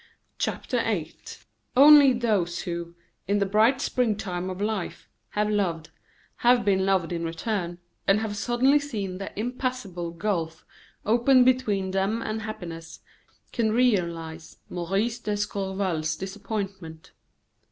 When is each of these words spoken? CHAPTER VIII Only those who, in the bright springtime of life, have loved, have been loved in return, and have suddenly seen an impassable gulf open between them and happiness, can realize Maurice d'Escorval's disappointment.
CHAPTER 0.39 0.81
VIII 0.83 1.15
Only 1.77 2.11
those 2.11 2.61
who, 2.61 2.95
in 3.27 3.37
the 3.37 3.45
bright 3.45 3.79
springtime 3.79 4.49
of 4.49 4.59
life, 4.59 5.07
have 5.37 5.47
loved, 5.47 5.91
have 6.37 6.65
been 6.65 6.87
loved 6.87 7.11
in 7.13 7.23
return, 7.23 7.77
and 8.07 8.19
have 8.19 8.35
suddenly 8.35 8.79
seen 8.79 9.21
an 9.21 9.29
impassable 9.35 10.09
gulf 10.09 10.65
open 11.05 11.43
between 11.43 11.91
them 11.91 12.19
and 12.19 12.41
happiness, 12.41 13.01
can 13.51 13.73
realize 13.73 14.57
Maurice 14.71 15.19
d'Escorval's 15.19 16.15
disappointment. 16.15 17.11